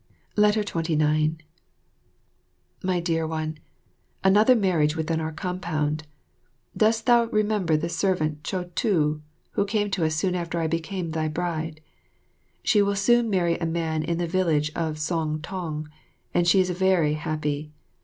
29 0.35 1.37
My 2.83 2.99
Dear 2.99 3.27
One, 3.27 3.59
Another 4.23 4.55
marriage 4.55 4.95
within 4.95 5.21
our 5.21 5.31
compound. 5.31 6.07
Dost 6.75 7.05
thou 7.05 7.25
remember 7.25 7.77
the 7.77 7.87
servant 7.87 8.43
Cho 8.43 8.63
to, 8.63 9.21
who 9.51 9.63
came 9.63 9.91
to 9.91 10.03
us 10.03 10.15
soon 10.15 10.33
after 10.33 10.59
I 10.59 10.65
became 10.65 11.11
thy 11.11 11.27
bride? 11.27 11.81
She 12.63 12.81
will 12.81 12.95
soon 12.95 13.29
marry 13.29 13.59
a 13.59 13.67
man 13.67 14.01
in 14.01 14.17
the 14.17 14.25
village 14.25 14.71
of 14.73 14.95
Soong 14.97 15.39
tong, 15.43 15.87
and 16.33 16.47
she 16.47 16.59
is 16.59 16.71
very 16.71 17.13
happy. 17.13 17.71